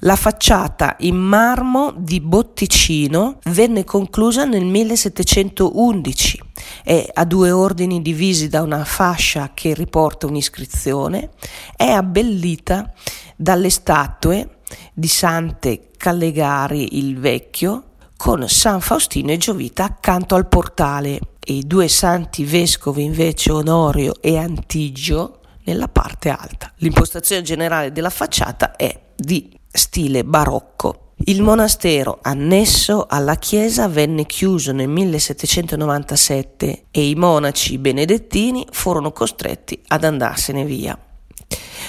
La 0.00 0.16
facciata 0.16 0.96
in 1.00 1.16
marmo 1.16 1.92
di 1.96 2.20
Botticino 2.20 3.38
venne 3.44 3.84
conclusa 3.84 4.44
nel 4.44 4.64
1711 4.64 6.42
è 6.82 7.08
a 7.12 7.24
due 7.24 7.50
ordini 7.50 8.02
divisi 8.02 8.48
da 8.48 8.62
una 8.62 8.84
fascia 8.84 9.52
che 9.54 9.74
riporta 9.74 10.26
un'iscrizione, 10.26 11.30
è 11.76 11.88
abbellita 11.88 12.92
dalle 13.36 13.70
statue 13.70 14.58
di 14.92 15.08
Sante 15.08 15.90
Callegari 15.96 16.98
il 16.98 17.18
Vecchio 17.18 17.84
con 18.16 18.46
San 18.48 18.80
Faustino 18.80 19.32
e 19.32 19.38
Giovita 19.38 19.84
accanto 19.84 20.34
al 20.34 20.46
portale 20.46 21.18
i 21.46 21.66
due 21.66 21.88
santi 21.88 22.44
vescovi 22.44 23.02
invece 23.02 23.50
Onorio 23.50 24.14
e 24.20 24.36
Antigio 24.36 25.39
nella 25.70 25.88
parte 25.88 26.28
alta. 26.30 26.72
L'impostazione 26.76 27.42
generale 27.42 27.92
della 27.92 28.10
facciata 28.10 28.74
è 28.74 29.00
di 29.14 29.56
stile 29.70 30.24
barocco. 30.24 31.12
Il 31.24 31.42
monastero 31.42 32.18
annesso 32.22 33.06
alla 33.08 33.36
chiesa 33.36 33.86
venne 33.88 34.24
chiuso 34.26 34.72
nel 34.72 34.88
1797 34.88 36.84
e 36.90 37.08
i 37.08 37.14
monaci 37.14 37.78
benedettini 37.78 38.66
furono 38.70 39.12
costretti 39.12 39.80
ad 39.88 40.04
andarsene 40.04 40.64
via. 40.64 40.98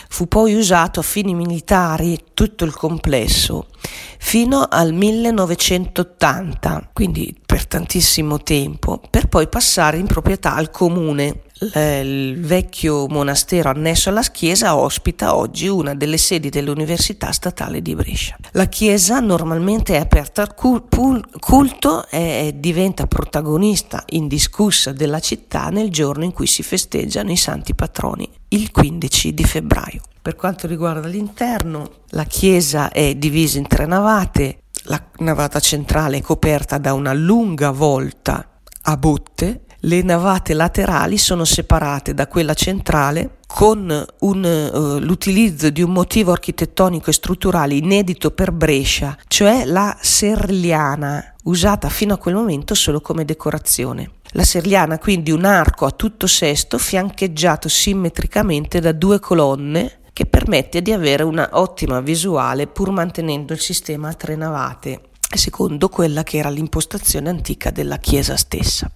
Fu 0.10 0.28
poi 0.28 0.54
usato 0.54 1.00
a 1.00 1.04
fini 1.04 1.34
militari 1.34 2.20
tutto 2.34 2.66
il 2.66 2.74
complesso 2.74 3.68
fino 4.20 4.68
al 4.70 4.94
1980, 4.94 6.90
quindi 6.94 7.34
per 7.44 7.66
tantissimo 7.66 8.44
tempo, 8.44 9.02
per 9.10 9.28
poi 9.30 9.48
passare 9.48 9.98
in 9.98 10.08
proprietà 10.08 10.56
al 10.56 10.70
comune 10.70 11.44
il 11.62 12.40
vecchio 12.40 13.08
monastero 13.08 13.70
annesso 13.70 14.10
alla 14.10 14.22
chiesa 14.22 14.76
ospita 14.76 15.36
oggi 15.36 15.68
una 15.68 15.94
delle 15.94 16.18
sedi 16.18 16.50
dell'Università 16.50 17.32
Statale 17.32 17.84
di 17.84 17.94
Brescia. 17.94 18.36
La 18.54 18.66
chiesa 18.66 19.20
normalmente 19.20 19.94
è 19.94 20.00
aperta 20.00 20.42
al 20.42 20.56
culto 20.56 22.08
e 22.10 22.56
diventa 22.58 23.06
protagonista 23.06 24.04
indiscussa 24.08 24.92
della 24.92 25.20
città 25.20 25.70
nel 25.70 25.92
giorno 25.92 26.24
in 26.24 26.34
cui 26.34 26.48
si 26.48 26.64
festeggiano 26.64 27.32
i 27.32 27.38
santi 27.38 27.76
patroni, 27.76 28.28
il 28.50 28.72
15 28.72 29.34
di 29.34 29.44
febbraio. 29.44 30.02
Per 30.20 30.36
quanto 30.36 30.66
riguarda 30.66 31.08
l'interno, 31.08 31.90
la 32.10 32.26
chiesa 32.26 32.90
è 32.90 33.14
divisa 33.16 33.60
in 33.60 33.68
tre 33.68 33.86
navate, 33.86 34.64
la 34.86 35.00
navata 35.18 35.60
centrale 35.60 36.18
è 36.18 36.22
coperta 36.22 36.80
da 36.80 36.94
una 36.94 37.14
lunga 37.14 37.70
volta 37.70 38.48
a 38.84 38.98
botte 38.98 39.62
le 39.82 40.02
navate 40.04 40.54
laterali 40.54 41.18
sono 41.18 41.44
separate 41.44 42.14
da 42.14 42.28
quella 42.28 42.54
centrale 42.54 43.38
con 43.48 44.06
un, 44.20 44.72
uh, 44.74 45.00
l'utilizzo 45.00 45.70
di 45.70 45.82
un 45.82 45.92
motivo 45.92 46.32
architettonico 46.32 47.10
e 47.10 47.14
strutturale 47.14 47.74
inedito 47.74 48.32
per 48.32 48.52
Brescia, 48.52 49.18
cioè 49.28 49.66
la 49.66 49.98
serliana, 50.00 51.34
usata 51.44 51.90
fino 51.90 52.14
a 52.14 52.18
quel 52.18 52.36
momento 52.36 52.76
solo 52.76 53.02
come 53.02 53.26
decorazione. 53.26 54.12
La 54.34 54.44
serliana 54.44 55.00
quindi 55.00 55.32
un 55.32 55.46
arco 55.46 55.86
a 55.86 55.92
tutto 55.92 56.28
sesto 56.28 56.78
fiancheggiato 56.78 57.68
simmetricamente 57.68 58.80
da 58.80 58.94
due 58.94 59.20
colonne 59.20 60.00
che 60.14 60.26
permette 60.26 60.82
di 60.82 60.94
avere 60.94 61.24
una 61.24 61.50
ottima 61.54 62.00
visuale 62.00 62.68
pur 62.68 62.92
mantenendo 62.92 63.52
il 63.52 63.60
sistema 63.60 64.10
a 64.10 64.14
tre 64.14 64.36
navate, 64.36 65.02
secondo 65.36 65.90
quella 65.90 66.24
che 66.24 66.38
era 66.38 66.50
l'impostazione 66.50 67.30
antica 67.30 67.72
della 67.72 67.98
chiesa 67.98 68.38
stessa. 68.38 68.90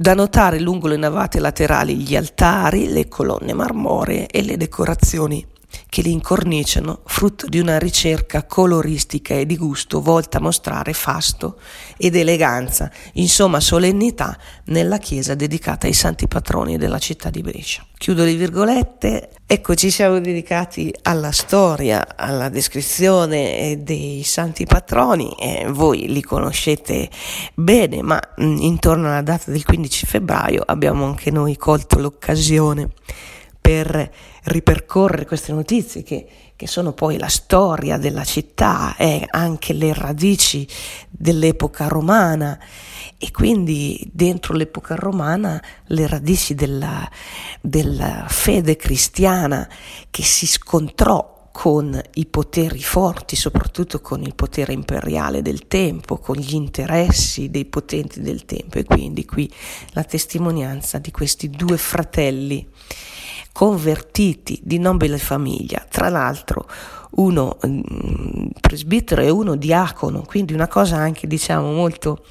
Da 0.00 0.14
notare 0.14 0.58
lungo 0.58 0.88
le 0.88 0.96
navate 0.96 1.40
laterali 1.40 1.94
gli 1.94 2.16
altari, 2.16 2.90
le 2.90 3.06
colonne 3.06 3.52
marmoree 3.52 4.28
e 4.28 4.42
le 4.42 4.56
decorazioni 4.56 5.46
che 5.88 6.02
li 6.02 6.12
incorniciano, 6.12 7.00
frutto 7.04 7.46
di 7.46 7.58
una 7.58 7.78
ricerca 7.78 8.44
coloristica 8.44 9.34
e 9.34 9.46
di 9.46 9.56
gusto 9.56 10.00
volta 10.00 10.38
a 10.38 10.40
mostrare 10.40 10.92
fasto 10.92 11.58
ed 11.96 12.16
eleganza, 12.16 12.90
insomma 13.14 13.60
solennità, 13.60 14.38
nella 14.66 14.98
chiesa 14.98 15.34
dedicata 15.34 15.86
ai 15.86 15.92
santi 15.92 16.28
patroni 16.28 16.78
della 16.78 16.98
città 16.98 17.30
di 17.30 17.42
Brescia. 17.42 17.84
Chiudo 17.98 18.24
le 18.24 18.34
virgolette, 18.34 19.30
ecco 19.46 19.74
ci 19.74 19.90
siamo 19.90 20.20
dedicati 20.20 20.94
alla 21.02 21.32
storia, 21.32 22.16
alla 22.16 22.48
descrizione 22.48 23.82
dei 23.82 24.22
santi 24.22 24.64
patroni, 24.64 25.34
eh, 25.38 25.66
voi 25.68 26.06
li 26.08 26.22
conoscete 26.22 27.10
bene, 27.54 28.00
ma 28.00 28.18
mm, 28.40 28.58
intorno 28.60 29.08
alla 29.08 29.22
data 29.22 29.50
del 29.50 29.64
15 29.64 30.06
febbraio 30.06 30.62
abbiamo 30.64 31.04
anche 31.04 31.30
noi 31.30 31.56
colto 31.56 31.98
l'occasione 31.98 32.88
per 33.60 34.10
ripercorrere 34.44 35.26
queste 35.26 35.52
notizie 35.52 36.02
che, 36.02 36.26
che 36.56 36.66
sono 36.66 36.92
poi 36.92 37.18
la 37.18 37.28
storia 37.28 37.98
della 37.98 38.24
città 38.24 38.96
e 38.96 39.26
anche 39.28 39.72
le 39.72 39.92
radici 39.92 40.66
dell'epoca 41.08 41.88
romana. 41.88 42.58
E 43.18 43.30
quindi 43.30 44.08
dentro 44.12 44.54
l'epoca 44.54 44.94
romana 44.94 45.62
le 45.86 46.06
radici 46.06 46.54
della, 46.54 47.08
della 47.60 48.24
fede 48.28 48.76
cristiana 48.76 49.68
che 50.10 50.22
si 50.22 50.46
scontrò 50.46 51.38
con 51.52 52.00
i 52.14 52.26
poteri 52.26 52.82
forti, 52.82 53.36
soprattutto 53.36 54.00
con 54.00 54.22
il 54.22 54.34
potere 54.34 54.72
imperiale 54.72 55.42
del 55.42 55.66
tempo, 55.66 56.16
con 56.16 56.36
gli 56.36 56.54
interessi 56.54 57.50
dei 57.50 57.64
potenti 57.66 58.20
del 58.20 58.44
tempo. 58.44 58.78
E 58.78 58.84
quindi 58.84 59.24
qui 59.24 59.52
la 59.90 60.04
testimonianza 60.04 60.98
di 60.98 61.10
questi 61.10 61.50
due 61.50 61.76
fratelli 61.76 62.66
convertiti 63.52 64.60
di 64.62 64.78
nobile 64.78 65.18
famiglia, 65.18 65.84
tra 65.88 66.08
l'altro 66.08 66.66
uno 67.12 67.58
mm, 67.66 68.46
presbitero 68.60 69.22
e 69.22 69.30
uno 69.30 69.56
diacono, 69.56 70.22
quindi 70.22 70.52
una 70.52 70.68
cosa 70.68 70.96
anche 70.96 71.26
diciamo 71.26 71.72
molto 71.72 72.24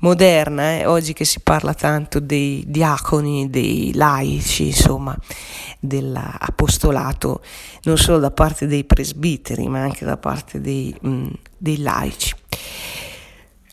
moderna, 0.00 0.78
eh? 0.78 0.86
oggi 0.86 1.12
che 1.12 1.24
si 1.24 1.40
parla 1.40 1.74
tanto 1.74 2.18
dei 2.18 2.64
diaconi, 2.66 3.50
dei 3.50 3.92
laici, 3.94 4.66
insomma, 4.66 5.16
dell'apostolato, 5.78 7.42
non 7.82 7.98
solo 7.98 8.18
da 8.18 8.30
parte 8.30 8.66
dei 8.66 8.84
presbiteri, 8.84 9.68
ma 9.68 9.80
anche 9.80 10.04
da 10.04 10.16
parte 10.16 10.60
dei, 10.60 10.94
mh, 11.00 11.08
mm, 11.08 11.26
dei 11.56 11.78
laici. 11.78 12.34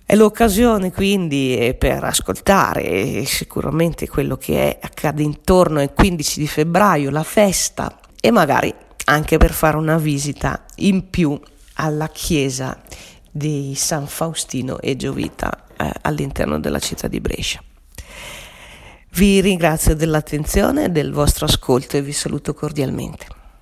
È 0.10 0.16
l'occasione 0.16 0.92
quindi 0.92 1.76
per 1.78 2.04
ascoltare 2.04 3.24
sicuramente 3.26 4.08
quello 4.08 4.38
che 4.38 4.80
accade 4.82 5.22
intorno 5.22 5.82
al 5.82 5.94
15 5.94 6.40
di 6.40 6.48
febbraio, 6.48 7.12
la 7.12 7.22
festa 7.22 8.00
e 8.20 8.32
magari 8.32 8.74
anche 9.06 9.38
per 9.38 9.54
fare 9.54 9.78
una 9.78 10.00
visita 10.00 10.66
in 10.78 11.12
più 11.12 11.40
alla 11.74 12.08
chiesa 12.08 12.82
di 13.30 13.74
San 13.76 14.08
Faustino 14.08 14.80
e 14.80 14.96
Giovita 14.96 15.66
eh, 15.78 15.92
all'interno 16.02 16.60
della 16.60 16.80
città 16.80 17.08
di 17.08 17.20
Brescia. 17.20 17.62
Vi 19.12 19.42
ringrazio 19.42 19.96
dell'attenzione 19.96 20.86
e 20.86 20.90
del 20.90 21.12
vostro 21.12 21.46
ascolto 21.46 21.98
e 21.98 22.02
vi 22.02 22.14
saluto 22.14 22.56
cordialmente. 22.56 23.39